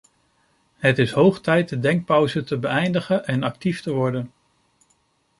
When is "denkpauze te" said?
1.79-2.57